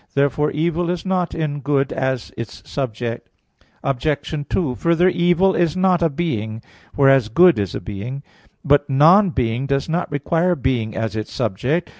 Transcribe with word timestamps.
Therefore, 0.15 0.49
evil 0.49 0.89
is 0.89 1.05
not 1.05 1.35
in 1.35 1.59
good 1.59 1.93
as 1.93 2.31
its 2.35 2.67
subject. 2.67 3.29
Obj. 3.83 4.47
2: 4.49 4.73
Further, 4.73 5.09
evil 5.09 5.53
is 5.53 5.77
not 5.77 6.01
a 6.01 6.09
being; 6.09 6.63
whereas 6.95 7.29
good 7.29 7.59
is 7.59 7.75
a 7.75 7.79
being. 7.81 8.23
But 8.65 8.89
"non 8.89 9.29
being" 9.29 9.67
does 9.67 9.87
not 9.87 10.09
require 10.11 10.55
being 10.55 10.95
as 10.95 11.15
its 11.15 11.31
subject. 11.31 11.89